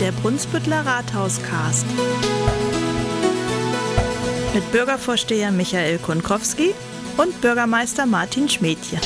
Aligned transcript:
der 0.00 0.12
Brunsbüttler 0.12 0.84
Rathauscast. 0.84 1.86
Mit 4.54 4.72
Bürgervorsteher 4.72 5.50
Michael 5.50 5.98
Kunkowski 5.98 6.74
und 7.16 7.40
Bürgermeister 7.40 8.04
Martin 8.04 8.48
Schmädje. 8.48 8.98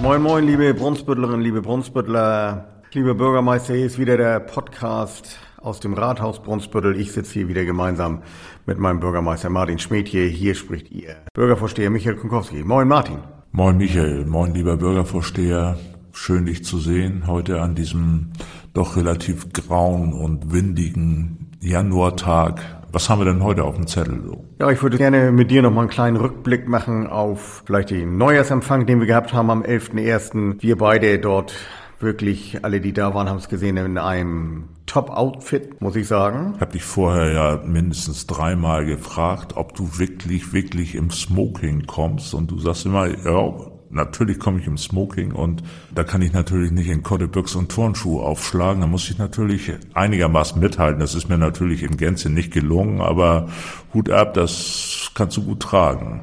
Moin, 0.00 0.22
moin, 0.22 0.46
liebe 0.46 0.74
Brunsbüttlerinnen, 0.74 1.40
liebe 1.40 1.60
Brunsbüttler. 1.60 2.68
Lieber 2.92 3.14
Bürgermeister, 3.14 3.74
hier 3.74 3.86
ist 3.86 3.98
wieder 3.98 4.16
der 4.16 4.38
Podcast 4.40 5.38
aus 5.60 5.80
dem 5.80 5.94
Rathaus 5.94 6.40
Brunsbüttel. 6.42 7.00
Ich 7.00 7.12
sitze 7.12 7.32
hier 7.32 7.48
wieder 7.48 7.64
gemeinsam 7.64 8.22
mit 8.66 8.78
meinem 8.78 9.00
Bürgermeister 9.00 9.50
Martin 9.50 9.78
Schmädje. 9.78 10.26
Hier 10.26 10.54
spricht 10.54 10.90
ihr 10.92 11.16
Bürgervorsteher 11.34 11.90
Michael 11.90 12.16
Kunkowski. 12.16 12.62
Moin, 12.62 12.86
Martin. 12.86 13.18
Moin, 13.50 13.76
Michael. 13.76 14.24
Moin, 14.26 14.54
lieber 14.54 14.76
Bürgervorsteher. 14.76 15.78
Schön, 16.14 16.44
dich 16.44 16.62
zu 16.62 16.78
sehen 16.78 17.26
heute 17.26 17.62
an 17.62 17.74
diesem 17.74 18.32
doch 18.72 18.96
relativ 18.96 19.52
grauen 19.52 20.12
und 20.12 20.52
windigen 20.52 21.50
Januartag. 21.60 22.60
Was 22.90 23.08
haben 23.08 23.20
wir 23.20 23.24
denn 23.24 23.42
heute 23.42 23.64
auf 23.64 23.76
dem 23.76 23.86
Zettel 23.86 24.22
so? 24.24 24.44
Ja, 24.60 24.70
ich 24.70 24.82
würde 24.82 24.98
gerne 24.98 25.32
mit 25.32 25.50
dir 25.50 25.62
noch 25.62 25.70
mal 25.70 25.82
einen 25.82 25.90
kleinen 25.90 26.16
Rückblick 26.16 26.68
machen 26.68 27.06
auf 27.06 27.62
vielleicht 27.64 27.90
den 27.90 28.18
Neujahrsempfang, 28.18 28.86
den 28.86 29.00
wir 29.00 29.06
gehabt 29.06 29.32
haben 29.32 29.50
am 29.50 29.62
11.01. 29.62 30.60
Wir 30.60 30.76
beide 30.76 31.18
dort 31.18 31.54
wirklich, 32.02 32.64
alle, 32.64 32.80
die 32.80 32.92
da 32.92 33.14
waren, 33.14 33.28
haben 33.28 33.38
es 33.38 33.48
gesehen, 33.48 33.76
in 33.76 33.96
einem 33.96 34.68
Top-Outfit, 34.86 35.80
muss 35.80 35.96
ich 35.96 36.08
sagen. 36.08 36.52
Ich 36.56 36.60
habe 36.60 36.72
dich 36.72 36.82
vorher 36.82 37.32
ja 37.32 37.62
mindestens 37.64 38.26
dreimal 38.26 38.84
gefragt, 38.84 39.56
ob 39.56 39.74
du 39.74 39.98
wirklich, 39.98 40.52
wirklich 40.52 40.94
im 40.96 41.10
Smoking 41.10 41.86
kommst. 41.86 42.34
Und 42.34 42.50
du 42.50 42.58
sagst 42.58 42.84
immer, 42.84 43.06
ja, 43.06 43.54
natürlich 43.92 44.38
komme 44.38 44.60
ich 44.60 44.66
im 44.66 44.76
Smoking 44.76 45.32
und 45.32 45.62
da 45.94 46.04
kann 46.04 46.22
ich 46.22 46.32
natürlich 46.32 46.72
nicht 46.72 46.88
in 46.88 47.02
Kottebüchs 47.02 47.54
und 47.54 47.70
Turnschuhe 47.70 48.22
aufschlagen. 48.22 48.80
Da 48.80 48.86
muss 48.86 49.08
ich 49.10 49.18
natürlich 49.18 49.72
einigermaßen 49.94 50.60
mithalten. 50.60 51.00
Das 51.00 51.14
ist 51.14 51.28
mir 51.28 51.38
natürlich 51.38 51.82
in 51.82 51.96
Gänze 51.96 52.30
nicht 52.30 52.52
gelungen, 52.52 53.00
aber 53.00 53.48
Hut 53.94 54.10
ab, 54.10 54.34
das 54.34 55.10
kannst 55.14 55.36
du 55.36 55.44
gut 55.44 55.60
tragen. 55.60 56.22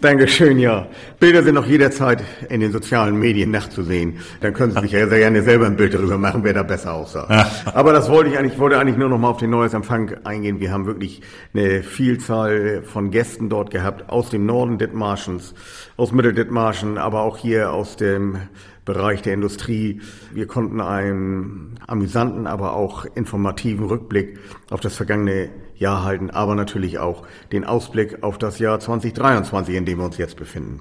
Dankeschön, 0.00 0.58
ja. 0.58 0.88
Bilder 1.20 1.44
sind 1.44 1.56
auch 1.56 1.66
jederzeit 1.66 2.24
in 2.48 2.60
den 2.60 2.72
sozialen 2.72 3.16
Medien 3.16 3.52
nachzusehen. 3.52 4.18
Dann 4.40 4.52
können 4.52 4.72
Sie 4.72 4.80
sich 4.80 4.92
ja 4.92 5.06
sehr 5.06 5.18
gerne 5.18 5.42
selber 5.42 5.66
ein 5.66 5.76
Bild 5.76 5.94
darüber 5.94 6.18
machen, 6.18 6.42
wer 6.42 6.52
da 6.52 6.64
besser 6.64 6.94
aussah. 6.94 7.46
Aber 7.66 7.92
das 7.92 8.10
wollte 8.10 8.30
ich 8.30 8.38
eigentlich, 8.38 8.54
ich 8.54 8.58
wollte 8.58 8.78
eigentlich 8.78 8.96
nur 8.96 9.08
noch 9.08 9.18
mal 9.18 9.28
auf 9.28 9.36
den 9.36 9.50
neues 9.50 9.74
Empfang 9.74 10.12
eingehen. 10.24 10.58
Wir 10.58 10.72
haben 10.72 10.86
wirklich 10.86 11.22
eine 11.54 11.84
Vielzahl 11.84 12.82
von 12.82 13.12
Gästen 13.12 13.48
dort 13.48 13.70
gehabt, 13.70 14.10
aus 14.10 14.30
dem 14.30 14.46
Norden 14.46 14.78
Dithmarschens, 14.78 15.54
aus 15.96 16.10
Mitteldithmarschen, 16.10 16.98
aber 16.98 17.22
auch 17.22 17.36
hier 17.36 17.72
aus 17.72 17.96
dem 17.96 18.38
Bereich 18.84 19.22
der 19.22 19.34
Industrie. 19.34 20.00
Wir 20.32 20.48
konnten 20.48 20.80
einen 20.80 21.78
amüsanten, 21.86 22.48
aber 22.48 22.74
auch 22.74 23.04
informativen 23.14 23.86
Rückblick 23.86 24.40
auf 24.70 24.80
das 24.80 24.96
vergangene 24.96 25.50
Jahr 25.82 26.02
halten, 26.04 26.30
aber 26.30 26.54
natürlich 26.54 26.98
auch 26.98 27.24
den 27.52 27.64
Ausblick 27.64 28.22
auf 28.22 28.38
das 28.38 28.58
Jahr 28.58 28.80
2023, 28.80 29.74
in 29.74 29.84
dem 29.84 29.98
wir 29.98 30.06
uns 30.06 30.16
jetzt 30.16 30.36
befinden. 30.36 30.80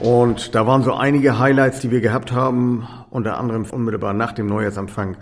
Und 0.00 0.54
da 0.54 0.66
waren 0.66 0.82
so 0.82 0.94
einige 0.94 1.38
Highlights, 1.38 1.80
die 1.80 1.90
wir 1.90 2.00
gehabt 2.00 2.32
haben, 2.32 2.88
unter 3.10 3.38
anderem 3.38 3.64
unmittelbar 3.70 4.14
nach 4.14 4.32
dem 4.32 4.46
Neujahrsempfang 4.46 5.16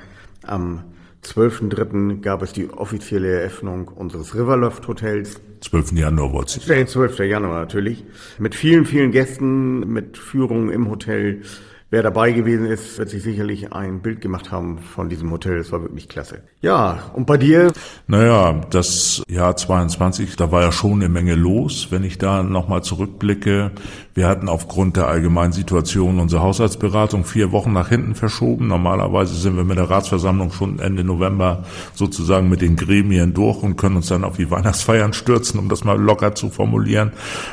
am 0.47 0.85
12.3. 1.25 2.21
gab 2.21 2.43
es 2.43 2.53
die 2.53 2.71
offizielle 2.71 3.29
Eröffnung 3.29 3.89
unseres 3.89 4.35
Riverloft 4.35 4.87
Hotels. 4.87 5.41
12. 5.61 5.93
Januar 5.93 6.33
wollte 6.33 6.59
ich. 6.59 6.87
12. 6.87 7.19
Januar 7.21 7.61
natürlich. 7.61 8.05
Mit 8.39 8.55
vielen, 8.55 8.85
vielen 8.85 9.11
Gästen, 9.11 9.93
mit 9.93 10.17
Führungen 10.17 10.71
im 10.71 10.89
Hotel, 10.89 11.43
Wer 11.91 12.03
dabei 12.03 12.33
gewesen 12.33 12.67
ist, 12.67 12.99
wird 12.99 13.09
sich 13.09 13.23
sicherlich 13.23 13.73
ein 13.73 14.01
Bild 14.03 14.21
gemacht 14.21 14.53
haben 14.53 14.79
von 14.79 15.09
diesem 15.09 15.31
Hotel. 15.31 15.57
Es 15.57 15.73
war 15.73 15.81
wirklich 15.81 16.07
klasse. 16.07 16.43
Ja, 16.61 17.05
und 17.15 17.27
bei 17.27 17.39
dir? 17.39 17.73
Naja, 18.07 18.61
das 18.69 19.23
Jahr 19.27 19.57
22, 19.57 20.37
da 20.37 20.53
war 20.53 20.61
ja 20.61 20.71
schon 20.71 20.93
eine 20.93 21.09
Menge 21.09 21.35
los. 21.35 21.87
Wenn 21.91 22.05
ich 22.05 22.19
da 22.19 22.43
nochmal 22.43 22.83
zurückblicke, 22.83 23.71
wir 24.13 24.29
hatten 24.29 24.51
aufgrund 24.51 24.99
der 24.99 25.07
allgemeinen 25.07 25.53
Situation 25.53 26.21
unsere 26.21 26.43
Haushaltsberatung 26.43 27.25
vier 27.25 27.53
Wochen 27.53 27.73
nach 27.73 27.89
hinten 27.89 28.15
verschoben. 28.15 28.67
Normalerweise 28.67 29.35
sind 29.35 29.57
wir 29.57 29.65
mit 29.65 29.79
der 29.79 29.89
Ratsversammlung 29.89 30.53
schon 30.53 30.81
Ende 30.81 31.05
November 31.05 31.65
sozusagen 31.95 32.51
mit 32.51 32.61
den 32.61 32.77
Gremien 32.77 33.33
durch 33.33 33.63
und 33.63 33.77
können 33.77 33.97
uns 33.97 34.09
dann 34.09 34.25
auf 34.25 34.37
die 34.37 34.51
Weihnachtsfeiern 34.51 35.15
stürzen, 35.15 35.59
um 35.59 35.71
das 35.71 35.85
mal 35.85 35.99
locker 35.99 36.35
zu 36.35 36.51
formulieren. 36.51 37.13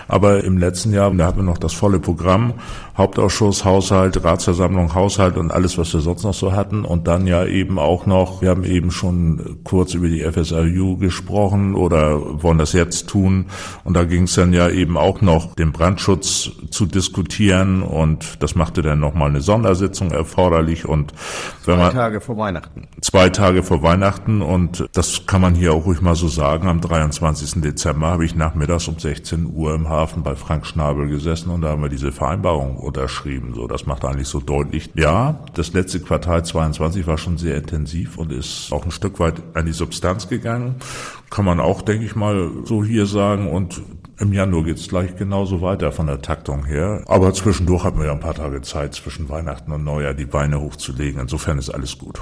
Aber 0.09 0.43
im 0.43 0.57
letzten 0.57 0.91
Jahr, 0.91 1.09
da 1.11 1.27
hatten 1.27 1.37
wir 1.37 1.43
noch 1.43 1.57
das 1.57 1.73
volle 1.73 2.01
Programm, 2.01 2.55
Hauptausschuss, 2.97 3.65
Haushalt, 3.65 4.23
Ratsversammlung, 4.23 4.95
Haushalt 4.95 5.35
und 5.35 5.51
alles, 5.51 5.77
was 5.77 5.93
wir 5.93 5.99
sonst 5.99 6.23
noch 6.23 6.33
so 6.33 6.53
hatten. 6.53 6.85
Und 6.85 7.07
dann 7.07 7.27
ja 7.27 7.45
eben 7.45 7.77
auch 7.77 8.05
noch, 8.05 8.41
wir 8.41 8.49
haben 8.49 8.63
eben 8.63 8.89
schon 8.89 9.57
kurz 9.65 9.93
über 9.93 10.07
die 10.07 10.21
FSRU 10.21 10.95
gesprochen 10.97 11.75
oder 11.75 12.41
wollen 12.41 12.57
das 12.57 12.71
jetzt 12.71 13.07
tun. 13.07 13.47
Und 13.83 13.95
da 13.95 14.05
ging 14.05 14.23
es 14.23 14.35
dann 14.35 14.53
ja 14.53 14.69
eben 14.69 14.97
auch 14.97 15.19
noch, 15.19 15.55
den 15.55 15.73
Brandschutz 15.73 16.51
zu 16.71 16.85
diskutieren. 16.85 17.83
Und 17.83 18.41
das 18.41 18.55
machte 18.55 18.81
dann 18.81 19.01
nochmal 19.01 19.29
eine 19.29 19.41
Sondersitzung 19.41 20.11
erforderlich. 20.11 20.87
Und 20.87 21.11
wenn 21.65 21.77
man, 21.77 21.91
zwei 21.91 21.97
Tage 21.97 22.21
vor 22.21 22.37
Weihnachten. 22.37 22.87
Zwei 23.01 23.29
Tage 23.29 23.63
vor 23.63 23.83
Weihnachten. 23.83 24.41
Und 24.41 24.87
das 24.93 25.25
kann 25.25 25.41
man 25.41 25.53
hier 25.53 25.73
auch 25.73 25.85
ruhig 25.85 26.01
mal 26.01 26.15
so 26.15 26.29
sagen. 26.29 26.69
Am 26.69 26.79
23. 26.79 27.61
Dezember 27.61 28.07
habe 28.07 28.23
ich 28.23 28.35
nachmittags 28.35 28.87
um 28.87 28.97
16 28.97 29.51
Uhr 29.53 29.75
im 29.75 29.89
Hafen 29.89 30.23
bei 30.23 30.35
Frank 30.35 30.65
Schnabel 30.65 31.09
gesessen 31.09 31.49
und 31.49 31.61
da 31.61 31.69
haben 31.69 31.81
wir 31.81 31.89
diese 31.89 32.13
Vereinbarung 32.13 32.84
unterschrieben. 32.85 33.53
So, 33.53 33.67
das 33.67 33.85
macht 33.85 34.05
eigentlich 34.05 34.27
so 34.27 34.39
deutlich. 34.39 34.89
Ja, 34.95 35.43
das 35.53 35.73
letzte 35.73 35.99
Quartal 35.99 36.45
22 36.45 37.07
war 37.07 37.17
schon 37.17 37.37
sehr 37.37 37.57
intensiv 37.57 38.17
und 38.17 38.31
ist 38.31 38.71
auch 38.71 38.85
ein 38.85 38.91
Stück 38.91 39.19
weit 39.19 39.41
an 39.53 39.65
die 39.65 39.73
Substanz 39.73 40.29
gegangen. 40.29 40.75
Kann 41.29 41.45
man 41.45 41.59
auch, 41.59 41.81
denke 41.81 42.05
ich 42.05 42.15
mal, 42.15 42.49
so 42.63 42.83
hier 42.83 43.05
sagen. 43.05 43.51
Und 43.51 43.81
im 44.19 44.31
Januar 44.31 44.63
geht's 44.63 44.87
gleich 44.87 45.15
genauso 45.17 45.61
weiter 45.61 45.91
von 45.91 46.07
der 46.07 46.21
Taktung 46.21 46.65
her. 46.65 47.03
Aber 47.07 47.33
zwischendurch 47.33 47.83
hatten 47.83 47.99
wir 47.99 48.05
ja 48.05 48.13
ein 48.13 48.19
paar 48.19 48.35
Tage 48.35 48.61
Zeit, 48.61 48.93
zwischen 48.93 49.27
Weihnachten 49.27 49.71
und 49.71 49.83
Neujahr 49.83 50.13
die 50.13 50.25
Beine 50.25 50.61
hochzulegen. 50.61 51.19
Insofern 51.19 51.57
ist 51.57 51.69
alles 51.69 51.97
gut. 51.97 52.19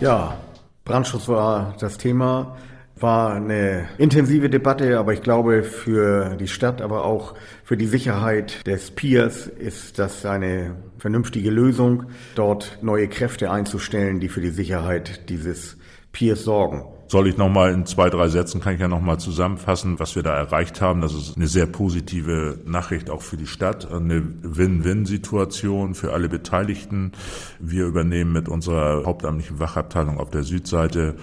Ja, 0.00 0.36
Brandschutz 0.84 1.28
war 1.28 1.74
das 1.80 1.98
Thema. 1.98 2.56
War 2.98 3.34
eine 3.34 3.88
intensive 3.98 4.48
Debatte, 4.48 4.98
aber 4.98 5.12
ich 5.12 5.20
glaube 5.20 5.64
für 5.64 6.36
die 6.36 6.48
Stadt, 6.48 6.80
aber 6.80 7.04
auch 7.04 7.34
für 7.62 7.76
die 7.76 7.86
Sicherheit 7.86 8.66
des 8.66 8.90
Piers 8.90 9.46
ist 9.46 9.98
das 9.98 10.24
eine 10.24 10.76
vernünftige 10.96 11.50
Lösung, 11.50 12.04
dort 12.36 12.78
neue 12.80 13.08
Kräfte 13.08 13.50
einzustellen, 13.50 14.18
die 14.18 14.30
für 14.30 14.40
die 14.40 14.48
Sicherheit 14.48 15.28
dieses 15.28 15.76
Piers 16.12 16.44
sorgen. 16.44 16.84
Soll 17.08 17.28
ich 17.28 17.36
nochmal 17.36 17.72
in 17.72 17.86
zwei, 17.86 18.10
drei 18.10 18.26
Sätzen, 18.28 18.60
kann 18.60 18.74
ich 18.74 18.80
ja 18.80 18.88
nochmal 18.88 19.20
zusammenfassen, 19.20 20.00
was 20.00 20.16
wir 20.16 20.24
da 20.24 20.34
erreicht 20.34 20.80
haben. 20.80 21.02
Das 21.02 21.14
ist 21.14 21.36
eine 21.36 21.46
sehr 21.46 21.66
positive 21.66 22.58
Nachricht 22.64 23.10
auch 23.10 23.22
für 23.22 23.36
die 23.36 23.46
Stadt, 23.46 23.92
eine 23.92 24.24
Win-Win-Situation 24.42 25.94
für 25.94 26.12
alle 26.12 26.28
Beteiligten. 26.28 27.12
Wir 27.60 27.84
übernehmen 27.84 28.32
mit 28.32 28.48
unserer 28.48 29.04
hauptamtlichen 29.04 29.60
Wachabteilung 29.60 30.18
auf 30.18 30.30
der 30.30 30.42
Südseite 30.42 31.14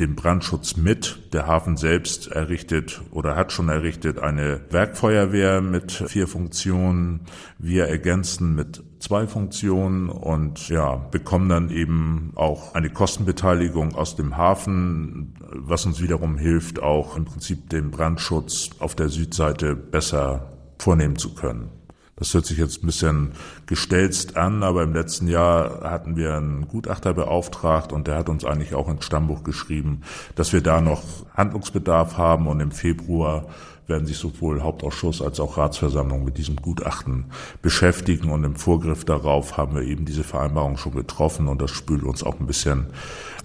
den 0.00 0.14
Brandschutz 0.14 0.76
mit. 0.76 1.32
Der 1.32 1.46
Hafen 1.46 1.76
selbst 1.76 2.28
errichtet 2.28 3.02
oder 3.10 3.36
hat 3.36 3.52
schon 3.52 3.68
errichtet 3.68 4.18
eine 4.18 4.60
Werkfeuerwehr 4.70 5.60
mit 5.60 5.92
vier 5.92 6.28
Funktionen. 6.28 7.22
Wir 7.58 7.86
ergänzen 7.86 8.54
mit 8.54 8.82
zwei 8.98 9.26
Funktionen 9.26 10.08
und 10.08 10.68
ja, 10.68 10.96
bekommen 10.96 11.48
dann 11.48 11.70
eben 11.70 12.32
auch 12.34 12.74
eine 12.74 12.90
Kostenbeteiligung 12.90 13.94
aus 13.94 14.16
dem 14.16 14.36
Hafen, 14.36 15.34
was 15.52 15.86
uns 15.86 16.00
wiederum 16.00 16.36
hilft, 16.36 16.82
auch 16.82 17.16
im 17.16 17.24
Prinzip 17.24 17.70
den 17.70 17.90
Brandschutz 17.90 18.70
auf 18.78 18.94
der 18.94 19.08
Südseite 19.08 19.74
besser 19.76 20.52
vornehmen 20.78 21.16
zu 21.16 21.34
können. 21.34 21.70
Das 22.18 22.32
hört 22.32 22.46
sich 22.46 22.56
jetzt 22.56 22.82
ein 22.82 22.86
bisschen 22.86 23.32
gestelzt 23.66 24.38
an, 24.38 24.62
aber 24.62 24.82
im 24.82 24.94
letzten 24.94 25.28
Jahr 25.28 25.82
hatten 25.82 26.16
wir 26.16 26.34
einen 26.34 26.66
Gutachter 26.66 27.12
beauftragt 27.12 27.92
und 27.92 28.06
der 28.06 28.16
hat 28.16 28.30
uns 28.30 28.42
eigentlich 28.42 28.74
auch 28.74 28.88
ins 28.88 29.04
Stammbuch 29.04 29.44
geschrieben, 29.44 30.00
dass 30.34 30.54
wir 30.54 30.62
da 30.62 30.80
noch 30.80 31.02
Handlungsbedarf 31.34 32.16
haben 32.16 32.46
und 32.46 32.60
im 32.60 32.70
Februar 32.70 33.48
werden 33.86 34.06
sich 34.06 34.16
sowohl 34.16 34.62
Hauptausschuss 34.62 35.22
als 35.22 35.38
auch 35.40 35.58
Ratsversammlung 35.58 36.24
mit 36.24 36.38
diesem 36.38 36.56
Gutachten 36.56 37.26
beschäftigen 37.62 38.30
und 38.30 38.44
im 38.44 38.56
Vorgriff 38.56 39.04
darauf 39.04 39.56
haben 39.56 39.76
wir 39.76 39.82
eben 39.82 40.04
diese 40.04 40.24
Vereinbarung 40.24 40.76
schon 40.76 40.94
getroffen 40.94 41.48
und 41.48 41.62
das 41.62 41.70
spült 41.70 42.02
uns 42.02 42.22
auch 42.22 42.40
ein 42.40 42.46
bisschen 42.46 42.86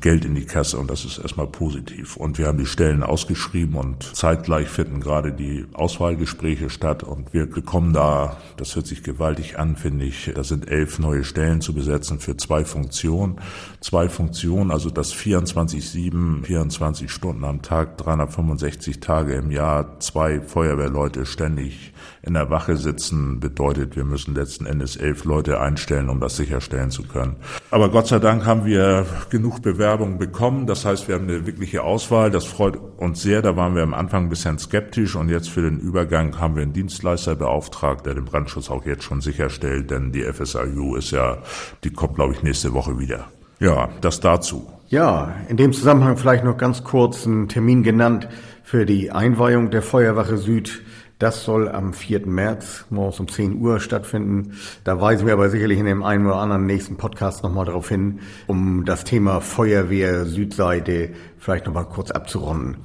Geld 0.02 0.26
in 0.26 0.34
die 0.34 0.46
Kasse 0.46 0.80
und 0.80 0.90
das 0.90 1.06
ist 1.06 1.20
erstmal 1.20 1.46
positiv. 1.46 2.18
Und 2.18 2.40
wir 2.40 2.48
haben 2.48 2.58
die 2.58 2.66
Stellen 2.66 3.04
ausgeschrieben 3.04 3.76
und 3.76 4.04
zeitgleich 4.16 4.68
finden 4.68 5.00
gerade 5.00 5.32
die 5.32 5.68
Auswahlgespräche 5.74 6.72
statt 6.72 7.04
und 7.04 7.34
wir 7.34 7.46
bekommen 7.46 7.94
da, 7.94 8.38
das 8.58 8.76
hört 8.76 8.88
sich 8.88 9.04
gewaltig 9.04 9.60
an, 9.60 9.76
finde 9.76 10.06
ich, 10.06 10.32
da 10.34 10.44
sind 10.44 10.70
elf 10.70 10.98
neue 10.98 11.24
Stellen 11.24 11.62
zu 11.62 11.74
besetzen 11.74 12.20
für 12.20 12.36
zwei 12.36 12.66
Funktionen. 12.66 13.40
Zwei 13.80 14.10
Funktionen, 14.10 14.72
also 14.72 14.90
das 14.90 15.14
24-7, 15.14 16.46
24 16.46 17.12
Stunden 17.12 17.44
am 17.44 17.62
Tag, 17.62 17.98
365 17.98 19.00
Tage 19.00 19.36
im 19.36 19.52
Jahr, 19.52 20.00
zwei 20.00 20.31
drei 20.32 20.42
Feuerwehrleute 20.42 21.26
ständig 21.26 21.94
in 22.24 22.36
der 22.36 22.50
Wache 22.50 22.78
sitzen, 22.78 23.40
bedeutet, 23.40 23.96
wir 23.96 24.06
müssen 24.06 24.36
letzten 24.36 24.66
Endes 24.66 24.96
elf 24.96 25.26
Leute 25.26 25.60
einstellen, 25.60 26.10
um 26.10 26.20
das 26.20 26.36
sicherstellen 26.36 26.92
zu 26.92 27.04
können. 27.04 27.38
Aber 27.72 27.90
Gott 27.90 28.08
sei 28.08 28.20
Dank 28.20 28.46
haben 28.46 28.66
wir 28.66 29.06
genug 29.30 29.62
Bewerbungen 29.62 30.20
bekommen. 30.20 30.68
Das 30.68 30.86
heißt, 30.86 31.08
wir 31.08 31.16
haben 31.16 31.28
eine 31.28 31.48
wirkliche 31.48 31.84
Auswahl. 31.84 32.30
Das 32.30 32.46
freut 32.46 32.78
uns 32.98 33.22
sehr. 33.22 33.42
Da 33.42 33.58
waren 33.58 33.76
wir 33.76 33.84
am 33.84 33.94
Anfang 33.94 34.26
ein 34.26 34.30
bisschen 34.30 34.60
skeptisch 34.60 35.16
und 35.16 35.30
jetzt 35.30 35.50
für 35.50 35.64
den 35.64 35.80
Übergang 35.80 36.40
haben 36.40 36.56
wir 36.56 36.62
einen 36.62 36.74
Dienstleister 36.74 37.36
beauftragt, 37.36 38.06
der 38.06 38.14
den 38.14 38.26
Brandschutz 38.26 38.70
auch 38.70 38.86
jetzt 38.86 39.04
schon 39.04 39.22
sicherstellt, 39.22 39.90
denn 39.90 40.12
die 40.12 40.24
FSIU 40.24 40.96
ist 40.96 41.12
ja, 41.12 41.40
die 41.84 41.92
kommt, 41.92 42.16
glaube 42.16 42.34
ich, 42.34 42.44
nächste 42.44 42.74
Woche 42.74 43.00
wieder. 43.00 43.26
Ja, 43.60 43.90
das 44.02 44.20
dazu. 44.20 44.68
Ja, 44.90 45.34
in 45.48 45.56
dem 45.56 45.72
Zusammenhang 45.72 46.18
vielleicht 46.18 46.44
noch 46.44 46.58
ganz 46.58 46.84
kurz 46.84 47.26
einen 47.26 47.48
Termin 47.48 47.82
genannt 47.82 48.28
für 48.72 48.86
die 48.86 49.12
Einweihung 49.12 49.70
der 49.70 49.82
Feuerwache 49.82 50.38
Süd. 50.38 50.82
Das 51.20 51.44
soll 51.44 51.68
am 51.68 51.92
4. 51.94 52.26
März 52.26 52.86
morgens 52.90 53.20
um 53.20 53.28
10 53.28 53.60
Uhr 53.60 53.82
stattfinden. 53.82 54.54
Da 54.86 55.02
weisen 55.02 55.28
wir 55.28 55.34
aber 55.34 55.50
sicherlich 55.50 55.78
in 55.78 55.88
dem 55.88 56.04
einen 56.04 56.26
oder 56.26 56.38
anderen 56.38 56.68
nächsten 56.68 56.96
Podcast 56.96 57.44
nochmal 57.44 57.66
darauf 57.66 57.90
hin, 57.90 58.22
um 58.48 58.86
das 58.86 59.04
Thema 59.04 59.42
Feuerwehr 59.42 60.24
Südseite 60.24 61.10
vielleicht 61.38 61.66
nochmal 61.66 61.84
kurz 61.84 62.12
abzurunden. 62.12 62.78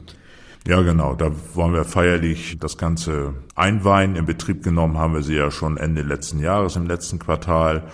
Ja, 0.67 0.83
genau. 0.83 1.15
Da 1.15 1.31
wollen 1.55 1.73
wir 1.73 1.85
feierlich 1.85 2.59
das 2.59 2.79
Ganze 2.79 3.35
einweihen. 3.55 4.17
In 4.17 4.27
Betrieb 4.27 4.65
genommen 4.65 4.99
haben 4.99 5.15
wir 5.15 5.23
sie 5.23 5.37
ja 5.37 5.53
schon 5.53 5.77
Ende 5.77 6.03
letzten 6.03 6.41
Jahres, 6.41 6.75
im 6.75 6.89
letzten 6.89 7.21
Quartal. 7.21 7.85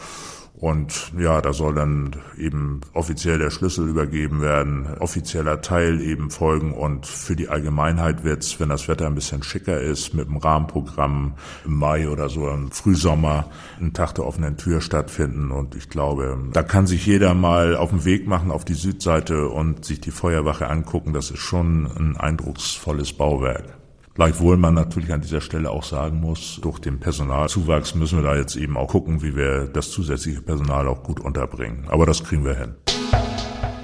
Und 0.63 1.13
ja, 1.19 1.41
da 1.41 1.53
soll 1.53 1.75
dann 1.75 2.13
eben 2.39 2.83
offiziell 2.93 3.37
der 3.37 3.51
Schlüssel 3.51 3.89
übergeben 3.89 4.43
werden, 4.43 4.87
offizieller 5.01 5.61
Teil 5.61 6.01
eben 6.01 6.31
folgen 6.31 6.73
und 6.73 7.05
für 7.05 7.35
die 7.35 7.49
Allgemeinheit 7.49 8.23
wird's, 8.23 8.61
wenn 8.61 8.69
das 8.69 8.87
Wetter 8.87 9.09
ein 9.09 9.17
bisschen 9.17 9.43
schicker 9.43 9.81
ist, 9.81 10.15
mit 10.15 10.29
dem 10.29 10.37
Rahmenprogramm 10.37 11.35
im 11.65 11.75
Mai 11.75 12.09
oder 12.09 12.29
so 12.29 12.49
im 12.49 12.71
Frühsommer 12.71 13.47
ein 13.81 13.93
Tag 13.93 14.15
der 14.15 14.25
offenen 14.25 14.57
Tür 14.57 14.81
stattfinden. 14.81 15.51
Und 15.51 15.75
ich 15.75 15.89
glaube, 15.89 16.39
da 16.53 16.63
kann 16.63 16.87
sich 16.87 17.07
jeder 17.07 17.35
mal 17.35 17.75
auf 17.75 17.91
den 17.91 18.05
Weg 18.05 18.29
machen 18.29 18.53
auf 18.53 18.65
die 18.65 18.75
Südseite 18.75 19.49
und 19.49 19.85
sich 19.85 20.01
die 20.01 20.13
Feuerwache 20.13 20.71
angucken. 20.71 21.13
Das 21.13 21.33
ist 21.33 21.41
schon 21.41 21.87
ein 21.87 22.17
eindrucksvolles 22.17 23.15
Bauwerk. 23.15 23.82
Gleichwohl 24.15 24.59
man 24.59 24.75
natürlich 24.75 25.13
an 25.13 25.23
dieser 25.23 25.41
Stelle 25.41 25.71
auch 25.71 25.85
sagen 25.85 26.21
muss, 26.21 26.61
durch 26.63 26.79
den 26.79 27.01
Personalzuwachs 27.01 27.95
müssen 27.95 28.19
wir 28.19 28.25
da 28.25 28.37
jetzt 28.37 28.57
eben 28.57 28.77
auch 28.77 28.89
gucken, 28.89 29.23
wie 29.23 29.35
wir 29.35 29.67
das 29.67 29.91
zusätzliche 29.91 30.43
Personal 30.43 30.87
auch 30.87 31.03
gut 31.03 31.19
unterbringen. 31.19 31.87
Aber 31.89 32.05
das 32.05 32.23
kriegen 32.23 32.45
wir 32.45 32.55
hin. 32.55 32.75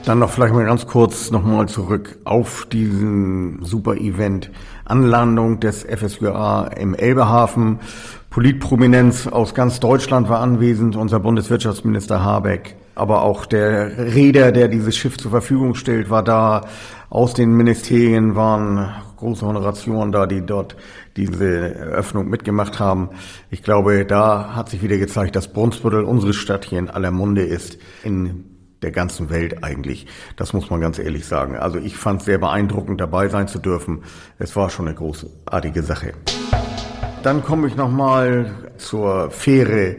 Dann 0.05 0.19
noch 0.19 0.31
vielleicht 0.31 0.55
mal 0.55 0.65
ganz 0.65 0.87
kurz 0.87 1.31
nochmal 1.31 1.69
zurück 1.69 2.19
auf 2.25 2.67
diesen 2.71 3.63
super 3.63 3.97
Event. 3.97 4.51
Anlandung 4.85 5.61
des 5.61 5.85
FSWA 5.85 6.69
im 6.69 6.95
Elbehafen. 6.95 7.81
Politprominenz 8.31 9.27
aus 9.27 9.55
ganz 9.55 9.81
Deutschland 9.81 10.29
war 10.29 10.41
anwesend, 10.41 10.97
unser 10.97 11.21
Bundeswirtschaftsminister 11.21 12.23
Habeck. 12.23 12.77
Aber 12.95 13.23
auch 13.23 13.47
der 13.47 14.15
Räder, 14.15 14.53
der 14.53 14.69
dieses 14.69 14.97
Schiff 14.97 15.17
zur 15.17 15.31
Verfügung 15.31 15.75
stellt, 15.75 16.11
war 16.11 16.23
da. 16.23 16.67
Aus 17.11 17.33
den 17.33 17.55
Ministerien 17.55 18.35
waren 18.35 18.91
große 19.19 19.45
Honorationen 19.45 20.13
da, 20.13 20.27
die 20.27 20.45
dort 20.45 20.77
diese 21.17 21.75
Eröffnung 21.75 22.29
mitgemacht 22.29 22.79
haben. 22.81 23.11
Ich 23.51 23.63
glaube, 23.63 24.07
da 24.07 24.55
hat 24.55 24.69
sich 24.71 24.83
wieder 24.83 24.97
gezeigt, 24.97 25.37
dass 25.37 25.53
Brunsbüttel 25.53 26.05
unsere 26.05 26.33
Stadt 26.33 26.65
hier 26.65 26.79
in 26.79 26.89
aller 26.89 27.11
Munde 27.11 27.43
ist, 27.43 27.79
in 28.05 28.45
der 28.83 28.93
ganzen 28.93 29.29
Welt 29.29 29.65
eigentlich. 29.65 30.07
Das 30.37 30.53
muss 30.53 30.71
man 30.71 30.81
ganz 30.81 30.99
ehrlich 30.99 31.27
sagen. 31.27 31.57
Also 31.57 31.79
ich 31.79 31.97
fand 31.97 32.21
es 32.21 32.27
sehr 32.27 32.39
beeindruckend, 32.39 33.01
dabei 33.01 33.29
sein 33.29 33.49
zu 33.49 33.59
dürfen. 33.59 34.05
Es 34.39 34.55
war 34.55 34.71
schon 34.71 34.87
eine 34.87 34.95
großartige 34.95 35.83
Sache. 35.83 36.13
Dann 37.25 37.43
komme 37.43 37.67
ich 37.67 37.75
nochmal 37.75 38.53
zur 38.77 39.33
Fähre 39.33 39.97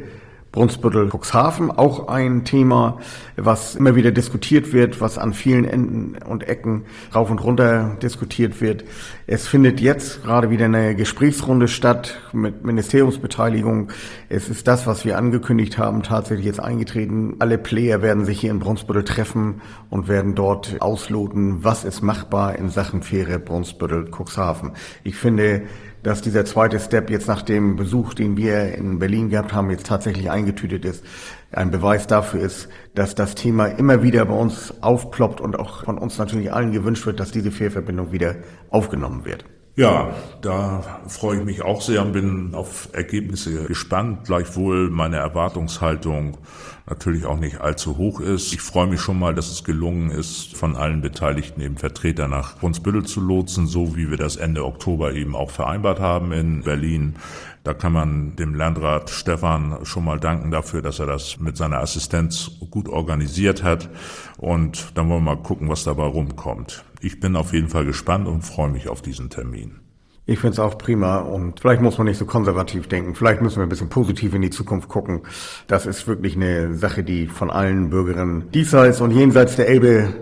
Brunsbüttel 0.59 1.09
Cuxhaven, 1.09 1.71
auch 1.71 2.09
ein 2.09 2.43
Thema, 2.43 2.97
was 3.37 3.77
immer 3.77 3.95
wieder 3.95 4.11
diskutiert 4.11 4.73
wird, 4.73 4.99
was 4.99 5.17
an 5.17 5.31
vielen 5.31 5.63
Enden 5.63 6.17
und 6.27 6.49
Ecken 6.49 6.83
rauf 7.15 7.31
und 7.31 7.41
runter 7.41 7.95
diskutiert 8.03 8.59
wird. 8.59 8.83
Es 9.25 9.47
findet 9.47 9.79
jetzt 9.79 10.21
gerade 10.21 10.49
wieder 10.49 10.65
eine 10.65 10.95
Gesprächsrunde 10.95 11.69
statt 11.69 12.19
mit 12.33 12.65
Ministeriumsbeteiligung. 12.65 13.87
Es 14.27 14.49
ist 14.49 14.67
das, 14.67 14.85
was 14.85 15.05
wir 15.05 15.17
angekündigt 15.17 15.77
haben, 15.77 16.03
tatsächlich 16.03 16.47
jetzt 16.47 16.59
eingetreten. 16.59 17.37
Alle 17.39 17.57
Player 17.57 18.01
werden 18.01 18.25
sich 18.25 18.41
hier 18.41 18.51
in 18.51 18.59
Brunsbüttel 18.59 19.05
treffen 19.05 19.61
und 19.89 20.09
werden 20.09 20.35
dort 20.35 20.81
ausloten, 20.81 21.63
was 21.63 21.85
ist 21.85 22.01
machbar 22.01 22.57
in 22.57 22.67
Sachen 22.67 23.01
Fähre 23.01 23.39
Brunsbüttel 23.39 24.11
Cuxhaven. 24.11 24.73
Ich 25.05 25.15
finde, 25.15 25.61
dass 26.03 26.21
dieser 26.21 26.45
zweite 26.45 26.79
Step 26.79 27.09
jetzt 27.09 27.27
nach 27.27 27.41
dem 27.41 27.75
Besuch, 27.75 28.13
den 28.13 28.37
wir 28.37 28.73
in 28.75 28.99
Berlin 28.99 29.29
gehabt 29.29 29.53
haben, 29.53 29.69
jetzt 29.69 29.85
tatsächlich 29.87 30.29
eingetütet 30.31 30.85
ist, 30.85 31.03
ein 31.51 31.71
Beweis 31.71 32.07
dafür 32.07 32.41
ist, 32.41 32.69
dass 32.95 33.15
das 33.15 33.35
Thema 33.35 33.65
immer 33.65 34.03
wieder 34.03 34.25
bei 34.25 34.35
uns 34.35 34.73
aufploppt 34.81 35.41
und 35.41 35.57
auch 35.57 35.85
von 35.85 35.97
uns 35.97 36.17
natürlich 36.17 36.53
allen 36.53 36.71
gewünscht 36.71 37.05
wird, 37.05 37.19
dass 37.19 37.31
diese 37.31 37.51
Fährverbindung 37.51 38.11
wieder 38.11 38.35
aufgenommen 38.69 39.25
wird. 39.25 39.45
Ja, 39.79 40.13
da 40.41 40.99
freue 41.07 41.37
ich 41.37 41.45
mich 41.45 41.61
auch 41.61 41.79
sehr 41.79 42.01
und 42.01 42.11
bin 42.11 42.53
auf 42.53 42.89
Ergebnisse 42.91 43.63
gespannt. 43.63 44.25
Gleichwohl 44.25 44.89
meine 44.89 45.15
Erwartungshaltung 45.15 46.37
natürlich 46.85 47.25
auch 47.25 47.39
nicht 47.39 47.61
allzu 47.61 47.95
hoch 47.95 48.19
ist. 48.19 48.51
Ich 48.51 48.59
freue 48.59 48.87
mich 48.87 48.99
schon 48.99 49.17
mal, 49.17 49.33
dass 49.33 49.49
es 49.49 49.63
gelungen 49.63 50.11
ist, 50.11 50.57
von 50.57 50.75
allen 50.75 50.99
Beteiligten 50.99 51.61
eben 51.61 51.77
Vertreter 51.77 52.27
nach 52.27 52.57
Brunsbüttel 52.57 53.05
zu 53.05 53.21
lotsen, 53.21 53.67
so 53.67 53.95
wie 53.95 54.09
wir 54.09 54.17
das 54.17 54.35
Ende 54.35 54.65
Oktober 54.65 55.13
eben 55.13 55.33
auch 55.33 55.49
vereinbart 55.49 56.01
haben 56.01 56.33
in 56.33 56.63
Berlin. 56.63 57.15
Da 57.63 57.73
kann 57.73 57.93
man 57.93 58.35
dem 58.35 58.55
Landrat 58.55 59.09
Stefan 59.09 59.85
schon 59.85 60.03
mal 60.03 60.19
danken 60.19 60.51
dafür, 60.51 60.81
dass 60.81 60.99
er 60.99 61.05
das 61.05 61.39
mit 61.39 61.55
seiner 61.55 61.77
Assistenz 61.77 62.51
gut 62.69 62.89
organisiert 62.89 63.63
hat. 63.63 63.89
Und 64.37 64.91
dann 64.95 65.07
wollen 65.07 65.23
wir 65.23 65.35
mal 65.35 65.41
gucken, 65.41 65.69
was 65.69 65.85
dabei 65.85 66.03
rumkommt. 66.03 66.83
Ich 67.01 67.19
bin 67.19 67.35
auf 67.35 67.53
jeden 67.53 67.69
Fall 67.69 67.85
gespannt 67.85 68.27
und 68.27 68.41
freue 68.41 68.69
mich 68.69 68.89
auf 68.89 69.01
diesen 69.01 69.29
Termin. 69.29 69.79
Ich 70.25 70.39
finde 70.39 70.53
es 70.53 70.59
auch 70.59 70.77
prima 70.77 71.17
und 71.17 71.59
vielleicht 71.59 71.81
muss 71.81 71.97
man 71.97 72.05
nicht 72.05 72.19
so 72.19 72.25
konservativ 72.25 72.87
denken. 72.87 73.15
Vielleicht 73.15 73.41
müssen 73.41 73.57
wir 73.57 73.63
ein 73.63 73.69
bisschen 73.69 73.89
positiv 73.89 74.35
in 74.35 74.43
die 74.43 74.51
Zukunft 74.51 74.87
gucken. 74.87 75.21
Das 75.65 75.87
ist 75.87 76.07
wirklich 76.07 76.35
eine 76.35 76.75
Sache, 76.75 77.03
die 77.03 77.25
von 77.25 77.49
allen 77.49 77.89
Bürgerinnen 77.89 78.51
diesseits 78.51 79.01
und 79.01 79.09
jenseits 79.09 79.55
der 79.55 79.67
Elbe 79.67 80.13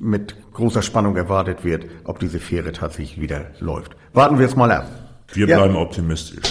mit 0.00 0.36
großer 0.52 0.82
Spannung 0.82 1.16
erwartet 1.16 1.64
wird, 1.64 1.86
ob 2.04 2.20
diese 2.20 2.38
Fähre 2.38 2.70
tatsächlich 2.70 3.20
wieder 3.20 3.46
läuft. 3.58 3.96
Warten 4.12 4.38
wir 4.38 4.46
es 4.46 4.54
mal 4.54 4.70
ab. 4.70 4.88
Wir 5.32 5.48
ja. 5.48 5.56
bleiben 5.56 5.74
optimistisch. 5.74 6.44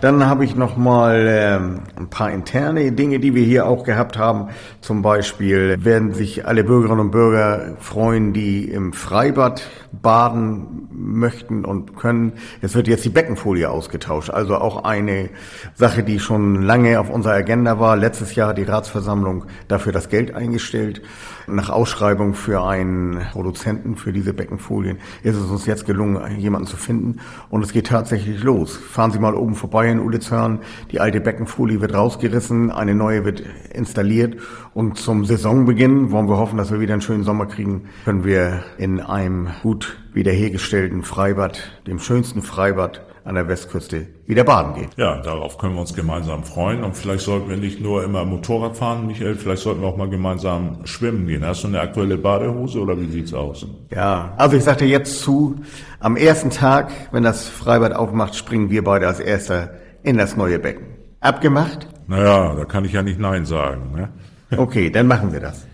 Dann 0.00 0.26
habe 0.26 0.44
ich 0.44 0.54
noch 0.54 0.76
mal 0.76 1.26
ähm, 1.28 1.80
ein 1.96 2.08
paar 2.08 2.30
interne 2.30 2.92
Dinge, 2.92 3.18
die 3.18 3.34
wir 3.34 3.44
hier 3.44 3.66
auch 3.66 3.82
gehabt 3.82 4.16
haben. 4.16 4.50
Zum 4.80 5.02
Beispiel 5.02 5.84
werden 5.84 6.14
sich 6.14 6.46
alle 6.46 6.62
Bürgerinnen 6.62 7.00
und 7.00 7.10
Bürger 7.10 7.76
freuen, 7.80 8.32
die 8.32 8.64
im 8.70 8.92
Freibad 8.92 9.62
baden 9.92 10.88
möchten 10.92 11.64
und 11.64 11.96
können. 11.96 12.32
Es 12.60 12.74
wird 12.74 12.88
jetzt 12.88 13.04
die 13.04 13.10
Beckenfolie 13.10 13.70
ausgetauscht. 13.70 14.30
Also 14.30 14.56
auch 14.56 14.84
eine 14.84 15.30
Sache, 15.74 16.02
die 16.02 16.20
schon 16.20 16.62
lange 16.62 17.00
auf 17.00 17.10
unserer 17.10 17.34
Agenda 17.34 17.78
war. 17.78 17.96
Letztes 17.96 18.34
Jahr 18.34 18.48
hat 18.48 18.58
die 18.58 18.64
Ratsversammlung 18.64 19.44
dafür 19.68 19.92
das 19.92 20.08
Geld 20.08 20.34
eingestellt. 20.34 21.02
Nach 21.46 21.70
Ausschreibung 21.70 22.34
für 22.34 22.62
einen 22.62 23.20
Produzenten 23.32 23.96
für 23.96 24.12
diese 24.12 24.34
Beckenfolien 24.34 24.98
ist 25.22 25.36
es 25.36 25.46
uns 25.50 25.64
jetzt 25.66 25.86
gelungen, 25.86 26.38
jemanden 26.38 26.66
zu 26.66 26.76
finden. 26.76 27.20
Und 27.48 27.62
es 27.62 27.72
geht 27.72 27.86
tatsächlich 27.86 28.42
los. 28.42 28.76
Fahren 28.76 29.12
Sie 29.12 29.18
mal 29.18 29.34
oben 29.34 29.54
vorbei 29.54 29.90
in 29.90 30.00
Ulitzhörn. 30.00 30.60
Die 30.92 31.00
alte 31.00 31.20
Beckenfolie 31.20 31.80
wird 31.80 31.94
rausgerissen, 31.94 32.70
eine 32.70 32.94
neue 32.94 33.24
wird 33.24 33.42
installiert. 33.72 34.36
Und 34.74 34.98
zum 34.98 35.24
Saisonbeginn 35.24 36.10
wollen 36.10 36.28
wir 36.28 36.36
hoffen, 36.36 36.58
dass 36.58 36.70
wir 36.70 36.80
wieder 36.80 36.92
einen 36.92 37.02
schönen 37.02 37.24
Sommer 37.24 37.46
kriegen, 37.46 37.88
können 38.04 38.24
wir 38.24 38.62
in 38.76 39.00
einem 39.00 39.48
gut 39.78 39.96
wiederhergestellten 40.12 41.04
Freibad, 41.04 41.60
dem 41.86 42.00
schönsten 42.00 42.42
Freibad 42.42 43.02
an 43.24 43.36
der 43.36 43.46
Westküste 43.46 44.08
wieder 44.26 44.42
baden 44.42 44.74
gehen. 44.74 44.88
Ja, 44.96 45.20
darauf 45.20 45.56
können 45.56 45.74
wir 45.74 45.82
uns 45.82 45.94
gemeinsam 45.94 46.42
freuen. 46.42 46.82
Und 46.82 46.96
vielleicht 46.96 47.24
sollten 47.24 47.48
wir 47.48 47.56
nicht 47.56 47.80
nur 47.80 48.02
immer 48.02 48.24
Motorrad 48.24 48.76
fahren, 48.76 49.06
Michael, 49.06 49.36
vielleicht 49.36 49.62
sollten 49.62 49.82
wir 49.82 49.88
auch 49.88 49.96
mal 49.96 50.08
gemeinsam 50.08 50.80
schwimmen 50.84 51.28
gehen. 51.28 51.46
Hast 51.46 51.62
du 51.62 51.68
eine 51.68 51.80
aktuelle 51.80 52.16
Badehose 52.16 52.80
oder 52.80 52.98
wie 53.00 53.08
sieht's 53.08 53.32
aus? 53.32 53.66
Ja, 53.94 54.32
also 54.36 54.56
ich 54.56 54.64
sagte 54.64 54.84
jetzt 54.84 55.20
zu, 55.20 55.54
am 56.00 56.16
ersten 56.16 56.50
Tag, 56.50 56.90
wenn 57.12 57.22
das 57.22 57.48
Freibad 57.48 57.92
aufmacht, 57.92 58.34
springen 58.34 58.70
wir 58.70 58.82
beide 58.82 59.06
als 59.06 59.20
Erster 59.20 59.74
in 60.02 60.18
das 60.18 60.36
neue 60.36 60.58
Becken. 60.58 60.86
Abgemacht? 61.20 61.86
Naja, 62.08 62.54
da 62.56 62.64
kann 62.64 62.84
ich 62.84 62.94
ja 62.94 63.02
nicht 63.02 63.20
Nein 63.20 63.44
sagen. 63.44 63.92
Ne? 63.94 64.08
Okay, 64.56 64.90
dann 64.90 65.06
machen 65.06 65.32
wir 65.32 65.40
das. 65.40 65.64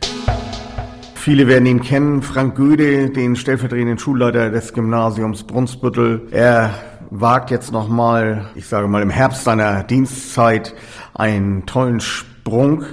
Viele 1.24 1.48
werden 1.48 1.64
ihn 1.64 1.80
kennen, 1.80 2.20
Frank 2.20 2.54
Göde, 2.54 3.08
den 3.08 3.34
stellvertretenden 3.34 3.96
Schulleiter 3.96 4.50
des 4.50 4.74
Gymnasiums 4.74 5.44
Brunsbüttel. 5.44 6.28
Er 6.30 6.74
wagt 7.08 7.50
jetzt 7.50 7.72
nochmal, 7.72 8.50
ich 8.54 8.66
sage 8.66 8.88
mal 8.88 9.00
im 9.00 9.08
Herbst 9.08 9.42
seiner 9.42 9.84
Dienstzeit, 9.84 10.74
einen 11.14 11.64
tollen 11.64 12.00
Sprung. 12.00 12.84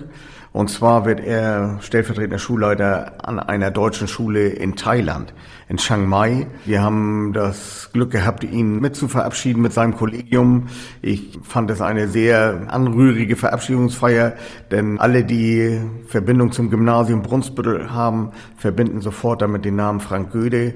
Und 0.54 0.70
zwar 0.70 1.04
wird 1.04 1.20
er 1.20 1.80
stellvertretender 1.82 2.40
Schulleiter 2.40 3.16
an 3.28 3.38
einer 3.38 3.70
deutschen 3.70 4.08
Schule 4.08 4.48
in 4.48 4.78
Thailand, 4.78 5.34
in 5.72 5.78
Chiang 5.78 6.06
Mai. 6.06 6.48
Wir 6.66 6.84
haben 6.84 7.32
das 7.32 7.92
Glück 7.94 8.12
gehabt, 8.12 8.44
ihn 8.44 8.82
mit 8.82 8.94
zu 8.94 9.08
verabschieden 9.08 9.62
mit 9.62 9.72
seinem 9.72 9.96
Kollegium. 9.96 10.68
Ich 11.02 11.40
fand 11.44 11.72
es 11.72 11.80
eine 11.80 12.10
sehr 12.10 12.64
anrührige 12.68 13.38
Verabschiedungsfeier, 13.38 14.34
denn 14.70 15.00
alle, 15.00 15.24
die 15.24 15.80
Verbindung 16.08 16.52
zum 16.52 16.72
Gymnasium 16.72 17.22
Brunsbüttel 17.22 17.94
haben, 17.94 18.34
verbinden 18.58 19.00
sofort 19.00 19.42
damit 19.42 19.64
den 19.64 19.78
Namen 19.78 20.02
Frank 20.02 20.34
Göde. 20.34 20.74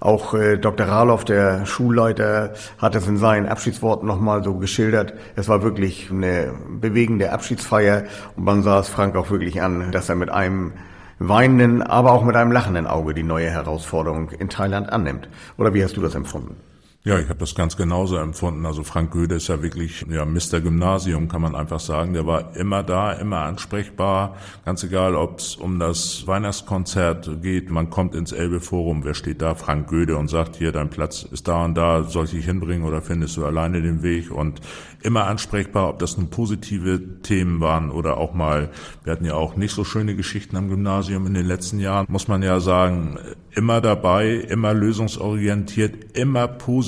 Auch 0.00 0.32
äh, 0.32 0.56
Dr. 0.56 0.86
Rahloff, 0.86 1.26
der 1.26 1.66
Schulleiter, 1.66 2.54
hat 2.78 2.94
es 2.94 3.06
in 3.06 3.18
seinen 3.18 3.48
Abschiedsworten 3.48 4.06
nochmal 4.06 4.42
so 4.42 4.54
geschildert. 4.54 5.12
Es 5.36 5.48
war 5.48 5.62
wirklich 5.62 6.10
eine 6.10 6.54
bewegende 6.80 7.32
Abschiedsfeier 7.32 8.04
und 8.34 8.44
man 8.44 8.62
sah 8.62 8.78
es 8.78 8.88
Frank 8.88 9.14
auch 9.14 9.30
wirklich 9.30 9.60
an, 9.60 9.92
dass 9.92 10.08
er 10.08 10.14
mit 10.14 10.30
einem 10.30 10.72
weinenden, 11.18 11.82
aber 11.82 12.12
auch 12.12 12.24
mit 12.24 12.36
einem 12.36 12.52
lachenden 12.52 12.86
Auge 12.86 13.14
die 13.14 13.22
neue 13.22 13.50
Herausforderung 13.50 14.30
in 14.30 14.48
Thailand 14.48 14.90
annimmt. 14.90 15.28
Oder 15.56 15.74
wie 15.74 15.82
hast 15.82 15.96
du 15.96 16.00
das 16.00 16.14
empfunden? 16.14 16.56
Ja, 17.04 17.18
ich 17.20 17.28
habe 17.28 17.38
das 17.38 17.54
ganz 17.54 17.76
genauso 17.76 18.16
empfunden. 18.16 18.66
Also 18.66 18.82
Frank 18.82 19.12
Göde 19.12 19.36
ist 19.36 19.46
ja 19.48 19.62
wirklich 19.62 20.04
ja 20.10 20.24
Mr. 20.24 20.60
Gymnasium, 20.60 21.28
kann 21.28 21.40
man 21.40 21.54
einfach 21.54 21.78
sagen. 21.78 22.12
Der 22.12 22.26
war 22.26 22.56
immer 22.56 22.82
da, 22.82 23.12
immer 23.12 23.38
ansprechbar. 23.38 24.36
Ganz 24.64 24.82
egal, 24.82 25.14
ob 25.14 25.38
es 25.38 25.54
um 25.54 25.78
das 25.78 26.26
Weihnachtskonzert 26.26 27.40
geht. 27.40 27.70
Man 27.70 27.88
kommt 27.88 28.16
ins 28.16 28.32
Elbe 28.32 28.60
Forum. 28.60 29.04
Wer 29.04 29.14
steht 29.14 29.42
da? 29.42 29.54
Frank 29.54 29.88
Göde 29.88 30.16
und 30.16 30.28
sagt 30.28 30.56
hier, 30.56 30.72
dein 30.72 30.90
Platz 30.90 31.22
ist 31.22 31.46
da 31.46 31.64
und 31.64 31.76
da. 31.76 32.02
Soll 32.02 32.24
ich 32.24 32.32
dich 32.32 32.44
hinbringen 32.44 32.86
oder 32.86 33.00
findest 33.00 33.36
du 33.36 33.46
alleine 33.46 33.80
den 33.80 34.02
Weg? 34.02 34.32
Und 34.32 34.60
immer 35.00 35.28
ansprechbar, 35.28 35.88
ob 35.88 36.00
das 36.00 36.16
nun 36.18 36.30
positive 36.30 37.22
Themen 37.22 37.60
waren 37.60 37.90
oder 37.90 38.16
auch 38.16 38.34
mal, 38.34 38.70
wir 39.04 39.12
hatten 39.12 39.24
ja 39.24 39.34
auch 39.34 39.54
nicht 39.54 39.72
so 39.72 39.84
schöne 39.84 40.16
Geschichten 40.16 40.56
am 40.56 40.68
Gymnasium 40.68 41.26
in 41.26 41.34
den 41.34 41.46
letzten 41.46 41.78
Jahren, 41.78 42.06
muss 42.08 42.26
man 42.26 42.42
ja 42.42 42.58
sagen, 42.58 43.18
immer 43.54 43.80
dabei, 43.80 44.34
immer 44.34 44.74
lösungsorientiert, 44.74 46.16
immer 46.18 46.48
positiv. 46.48 46.87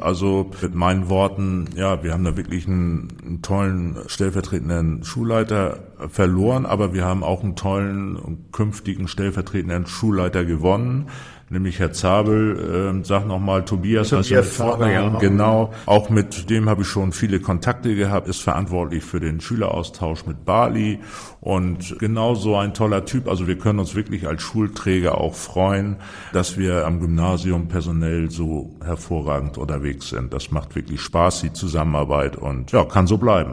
Also 0.00 0.50
mit 0.60 0.74
meinen 0.74 1.08
Worten, 1.08 1.66
ja, 1.76 2.02
wir 2.02 2.12
haben 2.12 2.24
da 2.24 2.36
wirklich 2.36 2.66
einen, 2.66 3.08
einen 3.24 3.42
tollen 3.42 3.96
stellvertretenden 4.06 5.04
Schulleiter 5.04 5.80
verloren, 6.08 6.66
aber 6.66 6.92
wir 6.94 7.04
haben 7.04 7.22
auch 7.22 7.42
einen 7.42 7.56
tollen 7.56 8.48
künftigen 8.52 9.08
stellvertretenden 9.08 9.86
Schulleiter 9.86 10.44
gewonnen 10.44 11.08
nämlich 11.50 11.78
Herr 11.78 11.92
Zabel. 11.92 13.00
Äh, 13.00 13.04
sag 13.04 13.26
nochmal, 13.26 13.64
Tobias, 13.64 14.10
Tobias 14.10 14.54
Zabel, 14.54 14.92
ja. 14.92 15.08
genau. 15.18 15.72
Auch 15.86 16.10
mit 16.10 16.50
dem 16.50 16.68
habe 16.68 16.82
ich 16.82 16.88
schon 16.88 17.12
viele 17.12 17.40
Kontakte 17.40 17.94
gehabt, 17.94 18.28
ist 18.28 18.42
verantwortlich 18.42 19.04
für 19.04 19.20
den 19.20 19.40
Schüleraustausch 19.40 20.26
mit 20.26 20.44
Bali 20.44 21.00
und 21.40 21.98
genau 21.98 22.34
so 22.34 22.56
ein 22.56 22.74
toller 22.74 23.04
Typ. 23.04 23.28
Also 23.28 23.46
wir 23.46 23.58
können 23.58 23.78
uns 23.78 23.94
wirklich 23.94 24.26
als 24.26 24.42
Schulträger 24.42 25.18
auch 25.18 25.34
freuen, 25.34 25.96
dass 26.32 26.58
wir 26.58 26.86
am 26.86 27.00
Gymnasium 27.00 27.68
personell 27.68 28.30
so 28.30 28.76
hervorragend 28.84 29.58
unterwegs 29.58 30.10
sind. 30.10 30.32
Das 30.32 30.50
macht 30.50 30.74
wirklich 30.74 31.00
Spaß, 31.00 31.42
die 31.42 31.52
Zusammenarbeit 31.52 32.36
und 32.36 32.72
ja, 32.72 32.84
kann 32.84 33.06
so 33.06 33.18
bleiben. 33.18 33.52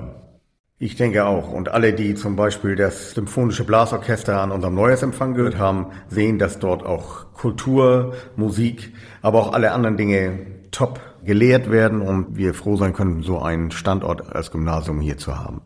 Ich 0.77 0.98
denke 0.98 1.25
auch. 1.25 1.53
Und 1.53 1.70
alle, 1.70 1.94
die 1.94 2.15
zum 2.15 2.36
Beispiel 2.36 2.75
das 2.75 3.12
Symphonische 3.12 3.63
Blasorchester 3.63 4.41
an 4.41 4.51
unserem 4.51 4.75
Neujahrsempfang 4.75 5.34
gehört 5.34 5.58
haben, 5.58 5.88
sehen, 6.10 6.38
dass 6.38 6.60
dort 6.60 6.86
auch 6.86 7.32
Kultur, 7.34 8.13
Musik, 8.36 8.91
aber 9.22 9.39
auch 9.39 9.53
alle 9.53 9.72
anderen 9.72 9.96
Dinge 9.96 10.38
top 10.72 11.00
gelehrt 11.24 11.72
werden 11.72 12.01
und 12.01 12.36
wir 12.36 12.53
froh 12.53 12.75
sein 12.75 12.91
können, 12.91 13.24
so 13.24 13.39
einen 13.39 13.72
Standort 13.72 14.36
als 14.36 14.51
Gymnasium 14.51 15.00
hier 15.00 15.17
zu 15.17 15.39
haben. 15.39 15.62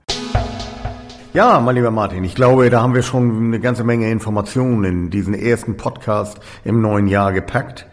Ja, 1.33 1.59
mein 1.59 1.73
lieber 1.73 1.89
Martin, 1.89 2.23
ich 2.23 2.35
glaube, 2.35 2.69
da 2.69 2.83
haben 2.83 2.93
wir 2.93 3.01
schon 3.01 3.47
eine 3.47 3.59
ganze 3.59 3.83
Menge 3.83 4.11
Informationen 4.11 4.83
in 4.83 5.09
diesen 5.09 5.33
ersten 5.33 5.75
Podcast 5.75 6.39
im 6.63 6.81
neuen 6.81 7.07
Jahr 7.07 7.33
gepackt. 7.33 7.87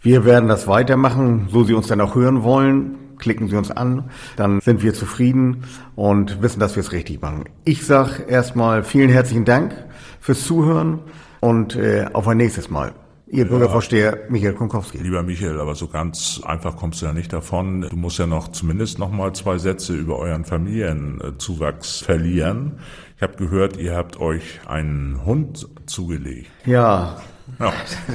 Wir 0.00 0.24
werden 0.24 0.48
das 0.48 0.66
weitermachen, 0.66 1.46
so 1.48 1.62
Sie 1.62 1.74
uns 1.74 1.86
dann 1.86 2.00
auch 2.00 2.16
hören 2.16 2.42
wollen 2.42 3.05
klicken 3.18 3.48
Sie 3.48 3.56
uns 3.56 3.70
an, 3.70 4.10
dann 4.36 4.60
sind 4.60 4.82
wir 4.82 4.94
zufrieden 4.94 5.64
und 5.94 6.42
wissen, 6.42 6.60
dass 6.60 6.76
wir 6.76 6.80
es 6.80 6.92
richtig 6.92 7.20
machen. 7.22 7.44
Ich 7.64 7.86
sage 7.86 8.24
erstmal 8.28 8.82
vielen 8.82 9.10
herzlichen 9.10 9.44
Dank 9.44 9.74
fürs 10.20 10.44
Zuhören 10.44 11.00
und 11.40 11.76
äh, 11.76 12.06
auf 12.12 12.26
ein 12.28 12.36
nächstes 12.36 12.70
Mal. 12.70 12.92
Ihr 13.28 13.42
ja. 13.42 13.50
Bürgervorsteher 13.50 14.18
Michael 14.28 14.54
Konkowski. 14.54 14.98
Lieber 14.98 15.22
Michael, 15.24 15.58
aber 15.60 15.74
so 15.74 15.88
ganz 15.88 16.40
einfach 16.44 16.76
kommst 16.76 17.02
du 17.02 17.06
ja 17.06 17.12
nicht 17.12 17.32
davon. 17.32 17.82
Du 17.82 17.96
musst 17.96 18.18
ja 18.18 18.26
noch 18.26 18.48
zumindest 18.48 19.00
noch 19.00 19.10
mal 19.10 19.32
zwei 19.34 19.58
Sätze 19.58 19.94
über 19.94 20.18
euren 20.18 20.44
Familienzuwachs 20.44 22.00
verlieren. 22.00 22.78
Ich 23.16 23.22
habe 23.22 23.34
gehört, 23.36 23.78
ihr 23.78 23.96
habt 23.96 24.20
euch 24.20 24.60
einen 24.66 25.24
Hund 25.24 25.66
zugelegt. 25.86 26.50
Ja. 26.66 27.16
ja. 27.58 27.72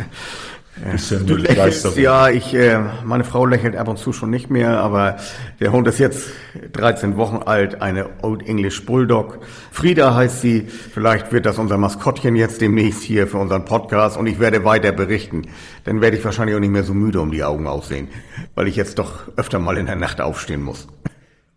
Bisschen 0.76 1.28
du 1.28 1.36
lächelst, 1.36 1.98
ja, 1.98 2.30
ich, 2.30 2.54
äh, 2.54 2.80
meine 3.04 3.26
Frau 3.26 3.46
lächelt 3.46 3.76
ab 3.76 3.90
und 3.90 3.98
zu 3.98 4.14
schon 4.14 4.30
nicht 4.30 4.50
mehr, 4.50 4.80
aber 4.80 5.18
der 5.60 5.74
Hund 5.74 5.86
ist 5.88 6.00
jetzt 6.00 6.30
13 6.72 7.18
Wochen 7.18 7.44
alt, 7.46 7.82
eine 7.82 8.10
Old 8.22 8.48
English 8.48 8.86
Bulldog. 8.86 9.40
Frieda 9.72 10.16
heißt 10.16 10.42
sie. 10.42 10.62
Vielleicht 10.62 11.34
wird 11.34 11.46
das 11.46 11.58
unser 11.58 11.78
Maskottchen 11.78 12.36
jetzt 12.36 12.62
demnächst 12.62 13.04
hier 13.04 13.28
für 13.28 13.38
unseren 13.38 13.66
Podcast 13.66 14.18
und 14.18 14.28
ich 14.28 14.40
werde 14.40 14.64
weiter 14.64 14.94
berichten. 14.94 15.44
Dann 15.84 16.00
werde 16.00 16.18
ich 16.18 16.24
wahrscheinlich 16.24 16.56
auch 16.56 16.62
nicht 16.62 16.72
mehr 16.72 16.84
so 16.84 16.94
müde 16.94 17.20
um 17.20 17.32
die 17.32 17.44
Augen 17.44 17.68
aussehen, 17.68 18.08
weil 18.56 18.68
ich 18.68 18.78
jetzt 18.78 18.98
doch 18.98 19.28
öfter 19.36 19.60
mal 19.60 19.78
in 19.78 19.88
der 19.88 19.98
Nacht 19.98 20.22
aufstehen 20.22 20.64
muss. 20.64 20.88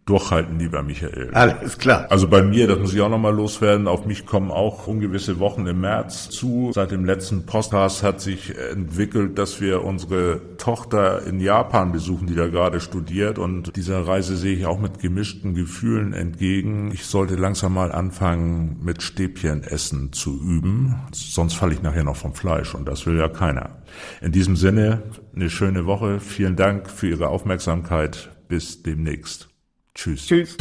Durchhalten, 0.06 0.58
lieber 0.58 0.82
Michael. 0.82 1.30
Alles 1.32 1.78
klar. 1.78 2.06
Also 2.11 2.28
bei 2.28 2.42
mir, 2.42 2.66
das 2.66 2.78
muss 2.78 2.92
ich 2.92 3.00
auch 3.00 3.08
nochmal 3.08 3.34
loswerden, 3.34 3.88
auf 3.88 4.04
mich 4.04 4.26
kommen 4.26 4.50
auch 4.50 4.87
ungewisse 4.87 5.38
Wochen 5.38 5.66
im 5.66 5.80
März 5.80 6.28
zu. 6.28 6.73
Seit 6.75 6.90
dem 6.90 7.06
letzten 7.06 7.46
Podcast 7.46 8.02
hat 8.02 8.20
sich 8.20 8.54
entwickelt, 8.58 9.38
dass 9.38 9.62
wir 9.62 9.82
unsere 9.82 10.42
Tochter 10.58 11.26
in 11.26 11.40
Japan 11.40 11.92
besuchen, 11.92 12.26
die 12.26 12.34
da 12.34 12.49
gerade 12.49 12.80
studiert. 12.80 13.38
Und 13.38 13.76
dieser 13.76 14.06
Reise 14.06 14.37
sehe 14.37 14.54
ich 14.54 14.66
auch 14.66 14.78
mit 14.78 14.99
gemischten 14.99 15.54
Gefühlen 15.54 16.12
entgegen. 16.12 16.90
Ich 16.92 17.06
sollte 17.06 17.37
langsam 17.37 17.73
mal 17.73 17.90
anfangen, 17.90 18.80
mit 18.84 19.02
Stäbchen 19.02 19.62
essen 19.62 20.12
zu 20.12 20.38
üben. 20.38 20.96
Sonst 21.12 21.54
falle 21.54 21.73
ich 21.73 21.82
nachher 21.82 22.04
noch 22.04 22.16
vom 22.16 22.34
Fleisch 22.34 22.75
und 22.75 22.87
das 22.87 23.06
will 23.06 23.16
ja 23.16 23.28
keiner. 23.28 23.78
In 24.20 24.32
diesem 24.32 24.56
Sinne, 24.56 25.02
eine 25.34 25.49
schöne 25.49 25.87
Woche. 25.87 26.20
Vielen 26.20 26.56
Dank 26.56 26.90
für 26.90 27.08
Ihre 27.08 27.28
Aufmerksamkeit. 27.28 28.30
Bis 28.49 28.82
demnächst. 28.82 29.53
Tschüss. 29.94 30.26
Tschüss. 30.26 30.56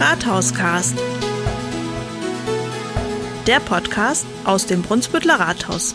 Rathauscast. 0.00 0.96
Der 3.46 3.60
Podcast 3.60 4.26
aus 4.44 4.64
dem 4.66 4.80
Brunsbüttler 4.80 5.38
Rathaus. 5.38 5.94